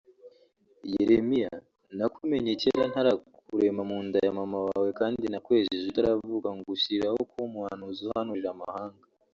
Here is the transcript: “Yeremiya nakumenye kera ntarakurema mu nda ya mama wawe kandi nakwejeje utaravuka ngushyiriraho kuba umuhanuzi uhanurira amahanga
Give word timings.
“Yeremiya 0.93 1.53
nakumenye 1.97 2.51
kera 2.61 2.83
ntarakurema 2.91 3.81
mu 3.89 3.97
nda 4.05 4.19
ya 4.25 4.33
mama 4.39 4.57
wawe 4.67 4.89
kandi 4.99 5.23
nakwejeje 5.27 5.85
utaravuka 5.87 6.49
ngushyiriraho 6.57 7.19
kuba 7.29 7.43
umuhanuzi 7.49 8.01
uhanurira 8.07 8.49
amahanga 8.55 9.03